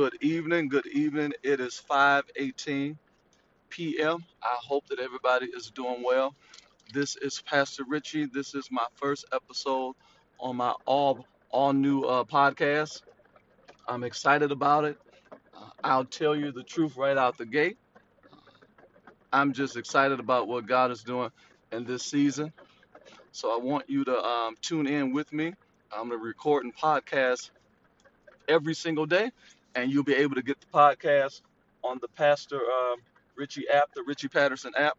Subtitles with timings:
[0.00, 0.68] Good evening.
[0.70, 1.34] Good evening.
[1.42, 2.96] It is 5:18
[3.68, 4.24] p.m.
[4.42, 6.34] I hope that everybody is doing well.
[6.94, 8.24] This is Pastor Richie.
[8.24, 9.94] This is my first episode
[10.38, 13.02] on my all all new uh, podcast.
[13.86, 14.96] I'm excited about it.
[15.54, 17.76] Uh, I'll tell you the truth right out the gate.
[19.34, 21.28] I'm just excited about what God is doing
[21.72, 22.54] in this season.
[23.32, 25.52] So I want you to um, tune in with me.
[25.92, 27.50] I'm going to record and podcast
[28.48, 29.30] every single day,
[29.74, 31.42] and you'll be able to get the podcast
[31.82, 32.98] on the Pastor um,
[33.36, 34.98] Richie app, the Richie Patterson app.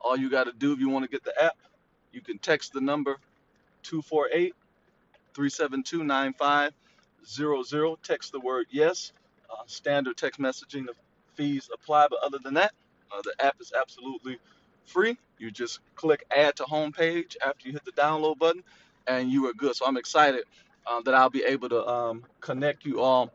[0.00, 1.56] All you got to do if you want to get the app,
[2.12, 3.18] you can text the number
[3.82, 4.54] 248
[5.34, 8.02] 372 9500.
[8.02, 9.12] Text the word yes.
[9.50, 10.86] Uh, standard text messaging
[11.34, 12.72] fees apply, but other than that,
[13.10, 14.38] uh, the app is absolutely
[14.84, 15.16] free.
[15.38, 18.62] You just click add to homepage after you hit the download button,
[19.06, 19.74] and you are good.
[19.76, 20.44] So I'm excited
[20.86, 23.32] uh, that I'll be able to um, connect you all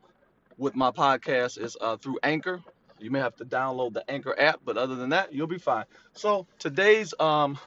[0.57, 2.61] with my podcast is uh, through Anchor.
[2.99, 5.85] You may have to download the Anchor app, but other than that, you'll be fine.
[6.13, 7.57] So today's um,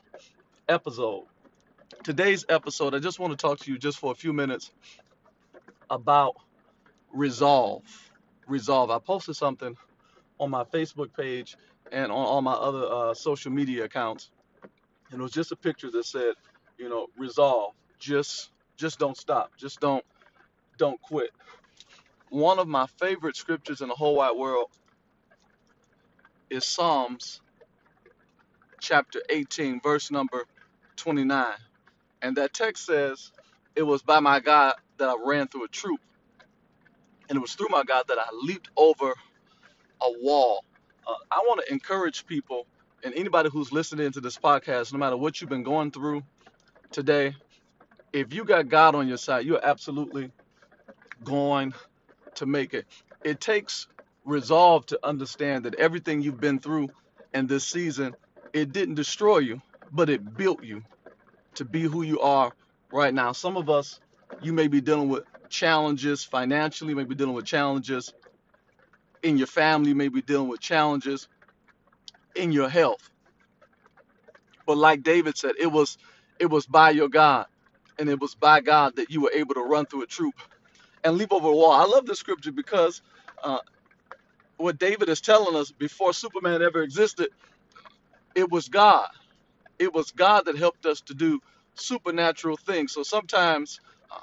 [0.69, 1.25] episode,
[2.05, 4.71] today's episode, I just want to talk to you just for a few minutes
[5.91, 6.37] about
[7.13, 7.83] resolve.
[8.47, 8.91] Resolve.
[8.91, 9.77] I posted something
[10.39, 11.57] on my Facebook page
[11.93, 14.31] and on all my other uh, social media accounts,
[15.11, 16.35] and it was just a picture that said,
[16.79, 17.75] you know, resolve.
[17.99, 19.53] Just, just don't stop.
[19.57, 20.05] Just don't,
[20.79, 21.31] don't quit.
[22.31, 24.69] One of my favorite scriptures in the whole wide world
[26.51, 27.41] is Psalms
[28.81, 30.45] chapter 18, verse number
[30.97, 31.47] 29.
[32.23, 33.31] And that text says,
[33.75, 36.01] It was by my God that I ran through a troop,
[37.29, 39.13] and it was through my God that I leaped over
[40.01, 40.65] a wall.
[41.07, 42.67] Uh, I want to encourage people
[43.05, 46.23] and anybody who's listening to this podcast, no matter what you've been going through
[46.91, 47.35] today,
[48.13, 50.31] if you got God on your side, you're absolutely
[51.23, 51.75] going
[52.37, 52.87] to make it.
[53.25, 53.89] It takes
[54.25, 56.91] resolve to understand that everything you've been through
[57.35, 58.17] in this season,
[58.55, 60.83] it didn't destroy you, but it built you
[61.57, 62.53] to be who you are
[62.93, 63.33] right now.
[63.33, 64.01] Some of us,
[64.43, 68.15] you may be dealing with challenges financially, you may be dealing with challenges
[69.23, 71.29] in your family, you may be dealing with challenges
[72.37, 73.11] in your health.
[74.67, 75.99] But like David said, it was
[76.41, 77.47] it was by your God,
[77.99, 80.35] and it was by God that you were able to run through a troop
[81.05, 81.73] and leap over a wall.
[81.73, 83.03] I love this scripture because
[83.43, 83.59] uh,
[84.59, 87.31] what David is telling us before Superman ever existed,
[88.35, 89.09] it was God.
[89.79, 91.41] It was God that helped us to do
[91.75, 92.93] supernatural things.
[92.95, 93.81] So sometimes
[94.11, 94.21] uh,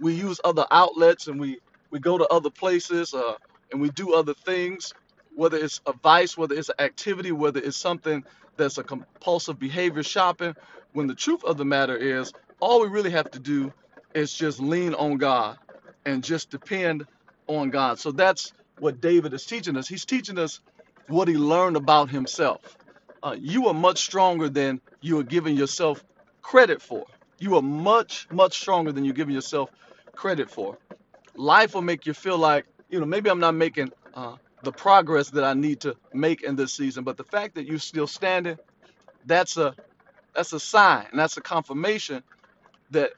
[0.00, 1.60] we use other outlets and we
[1.90, 3.34] we go to other places uh,
[3.72, 4.94] and we do other things,
[5.34, 8.24] whether it's a vice, whether it's an activity, whether it's something
[8.56, 10.54] that's a compulsive behavior shopping.
[10.92, 13.72] When the truth of the matter is, all we really have to do
[14.14, 15.58] is just lean on God
[16.04, 17.06] and just depend
[17.46, 17.98] on God.
[17.98, 19.88] So that's what David is teaching us.
[19.88, 20.60] He's teaching us
[21.08, 22.76] what he learned about himself.
[23.22, 26.04] Uh, you are much stronger than you are giving yourself
[26.42, 27.06] credit for.
[27.38, 29.70] You are much, much stronger than you're giving yourself
[30.14, 30.78] credit for.
[31.36, 35.30] Life will make you feel like, you know, maybe I'm not making uh, the progress
[35.30, 38.58] that I need to make in this season, but the fact that you're still standing,
[39.26, 39.74] that's a
[40.34, 42.22] that's a sign, and that's a confirmation
[42.90, 43.10] that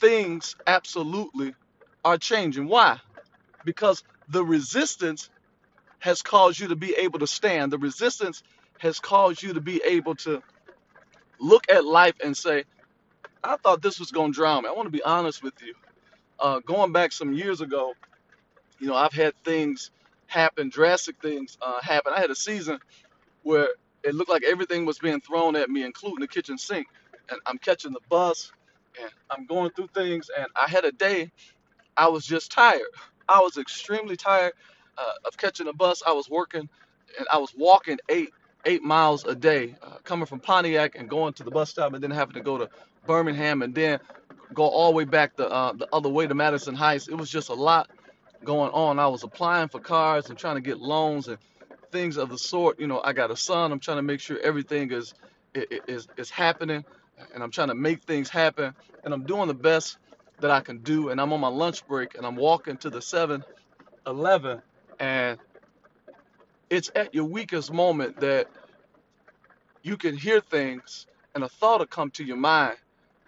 [0.00, 1.54] things absolutely
[2.04, 2.68] are changing.
[2.68, 3.00] Why?
[3.64, 5.30] Because the resistance
[6.00, 7.72] has caused you to be able to stand.
[7.72, 8.42] The resistance
[8.78, 10.42] has caused you to be able to
[11.40, 12.64] look at life and say,
[13.42, 14.68] I thought this was going to drown me.
[14.68, 15.74] I want to be honest with you.
[16.38, 17.94] Uh, going back some years ago,
[18.78, 19.90] you know, I've had things
[20.26, 22.12] happen, drastic things uh, happen.
[22.14, 22.78] I had a season
[23.42, 23.68] where
[24.02, 26.86] it looked like everything was being thrown at me, including the kitchen sink.
[27.30, 28.52] And I'm catching the bus
[29.00, 30.30] and I'm going through things.
[30.36, 31.28] And I had a day
[31.96, 32.82] I was just tired.
[33.28, 34.54] I was extremely tired
[34.98, 36.02] uh, of catching a bus.
[36.06, 36.68] I was working
[37.18, 38.30] and I was walking eight
[38.66, 42.02] eight miles a day, uh, coming from Pontiac and going to the bus stop, and
[42.04, 42.70] then having to go to
[43.06, 44.00] Birmingham and then
[44.54, 47.08] go all the way back the uh, the other way to Madison Heights.
[47.08, 47.90] It was just a lot
[48.44, 49.00] going on.
[49.00, 51.38] I was applying for cars and trying to get loans and
[51.92, 52.80] things of the sort.
[52.80, 53.72] You know, I got a son.
[53.72, 55.14] I'm trying to make sure everything is
[55.54, 56.84] is is happening,
[57.34, 58.74] and I'm trying to make things happen,
[59.04, 59.98] and I'm doing the best
[60.40, 61.10] that I can do.
[61.10, 64.62] And I'm on my lunch break, and I'm walking to the 7-Eleven,
[65.00, 65.38] and
[66.70, 68.48] it's at your weakest moment that
[69.82, 72.76] you can hear things, and a thought will come to your mind,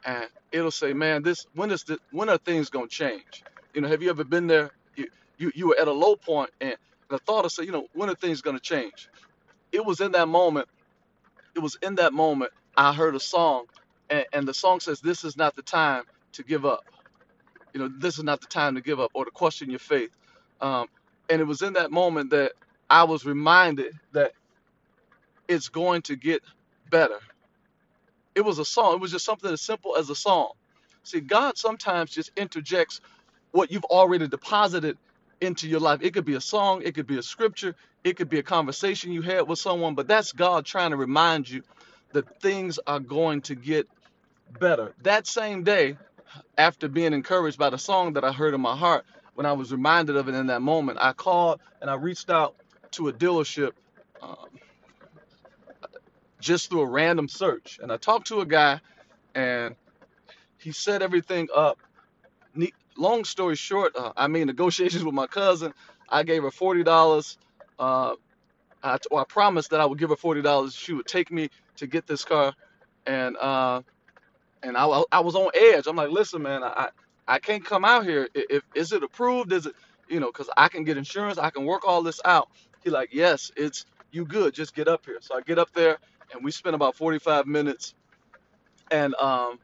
[0.05, 3.45] and it'll say, "Man, this when is this, when are things gonna change?"
[3.75, 4.71] You know, have you ever been there?
[4.97, 6.77] You you, you were at a low point, and
[7.11, 9.09] the thought will say, "You know, when are things gonna change?"
[9.73, 10.69] It was in that moment.
[11.57, 13.67] It was in that moment I heard a song,
[14.11, 16.85] and, and the song says, "This is not the time to give up."
[17.75, 20.11] You know, this is not the time to give up or to question your faith.
[20.61, 20.89] Um,
[21.31, 22.53] and it was in that moment that
[22.91, 24.33] I was reminded that
[25.49, 26.43] it's going to get
[26.91, 27.19] better.
[28.35, 28.95] It was a song.
[28.97, 30.53] It was just something as simple as a song.
[31.05, 33.01] See, God sometimes just interjects
[33.53, 34.99] what you've already deposited
[35.41, 36.01] into your life.
[36.03, 37.75] It could be a song, it could be a scripture,
[38.05, 41.49] it could be a conversation you had with someone, but that's God trying to remind
[41.49, 41.63] you
[42.13, 43.89] that things are going to get
[44.59, 44.95] better.
[45.03, 45.97] That same day,
[46.59, 49.05] after being encouraged by the song that I heard in my heart,
[49.35, 52.57] when I was reminded of it in that moment, I called and I reached out
[52.93, 53.73] to a dealership
[54.23, 54.49] um,
[56.41, 57.79] just through a random search.
[57.83, 58.81] And I talked to a guy
[59.35, 59.77] and
[60.59, 61.79] he set everything up.
[62.99, 65.75] Long story short, uh, I mean, negotiations with my cousin,
[66.09, 67.37] I gave her $40.
[67.79, 68.15] Uh,
[68.83, 68.99] I,
[69.29, 70.75] promised that I would give her $40.
[70.75, 72.55] She would take me to get this car.
[73.07, 73.83] And uh,
[74.65, 75.89] and I, I was on edge.
[75.89, 76.91] I'm like, listen, man, I
[77.29, 78.29] I can't come out here.
[78.35, 79.53] If is it approved?
[79.53, 79.75] Is it
[80.09, 80.29] you know?
[80.29, 81.39] Because I can get insurance.
[81.39, 82.51] I can work all this out.
[82.85, 84.55] He like, yes, it's you good.
[84.55, 85.19] Just get up here.
[85.23, 85.99] So I get up there,
[86.35, 87.95] and we spent about 45 minutes.
[88.91, 89.59] And um,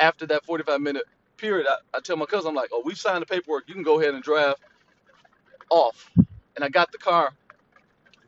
[0.00, 1.04] after that 45 minute
[1.38, 3.64] period, I, I tell my cousin, I'm like, oh, we've signed the paperwork.
[3.68, 4.56] You can go ahead and drive
[5.70, 6.10] off.
[6.56, 7.32] And I got the car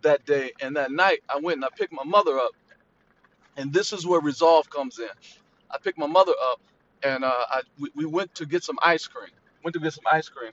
[0.02, 0.52] that day.
[0.62, 2.52] And that night, I went and I picked my mother up.
[3.58, 5.08] And this is where resolve comes in.
[5.70, 6.60] I picked my mother up,
[7.04, 9.30] and uh, I we, we went to get some ice cream.
[9.64, 10.52] Went to get some ice cream,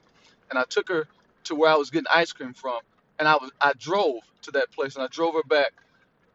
[0.50, 1.08] and I took her
[1.46, 2.80] to where I was getting ice cream from,
[3.20, 5.72] and I was I drove to that place, and I drove her back.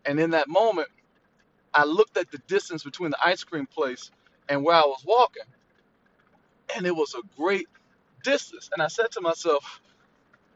[0.06, 0.90] And in that moment,
[1.74, 4.12] I looked at the distance between the ice cream place
[4.50, 5.44] and where I was walking,
[6.76, 7.68] and it was a great
[8.24, 8.70] distance.
[8.74, 9.82] And I said to myself,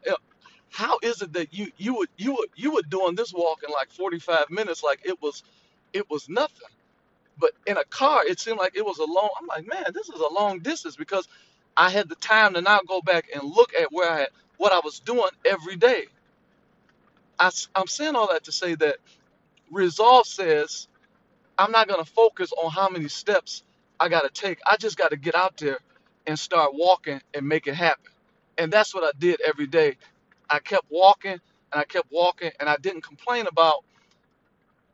[0.06, 0.18] "You know,
[0.72, 3.74] how is it that you you would you would you were doing this walk in
[3.74, 5.44] like 45 minutes like it was
[5.96, 6.60] it was nothing
[7.40, 9.30] but in a car, it seemed like it was a long.
[9.40, 11.28] I'm like, man, this is a long distance because
[11.76, 14.72] I had the time to now go back and look at where I had what
[14.72, 16.06] I was doing every day.
[17.40, 18.98] I, am saying all that to say that
[19.72, 20.88] resolve says
[21.58, 23.64] I'm not going to focus on how many steps
[24.00, 24.60] I got to take.
[24.68, 25.80] I just got to get out there
[26.28, 28.12] and start walking and make it happen.
[28.58, 29.98] And that's what I did every day.
[30.50, 31.42] I kept walking and
[31.74, 33.86] I kept walking and I didn't complain about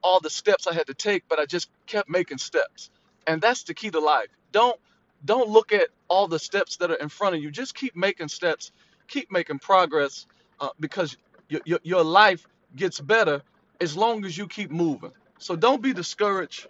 [0.04, 2.90] all the steps I had to take, but I just kept making steps.
[3.28, 4.28] And that's the key to life.
[4.52, 4.80] Don't
[5.24, 7.52] don't look at all the steps that are in front of you.
[7.52, 8.72] Just keep making steps,
[9.08, 10.26] keep making progress,
[10.60, 11.18] uh, because
[11.50, 13.42] your, your your life gets better
[13.80, 15.12] as long as you keep moving.
[15.40, 16.68] So don't be discouraged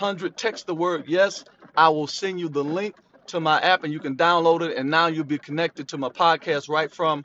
[0.00, 0.36] 9500.
[0.38, 1.44] Text the word yes.
[1.76, 2.96] I will send you the link
[3.28, 4.76] to my app and you can download it.
[4.76, 7.24] And now you'll be connected to my podcast right from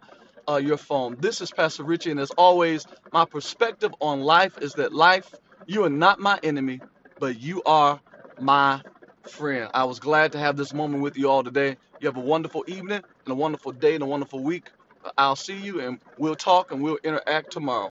[0.49, 1.17] uh, your phone.
[1.19, 2.11] This is Pastor Richie.
[2.11, 5.33] And as always, my perspective on life is that life,
[5.67, 6.83] you are not my enemy,
[7.19, 8.01] but you are
[8.39, 8.81] my
[9.23, 9.71] friend.
[9.73, 11.77] I was glad to have this moment with you all today.
[11.99, 14.71] You have a wonderful evening and a wonderful day and a wonderful week.
[15.17, 17.83] I'll see you and we'll talk and we'll interact tomorrow.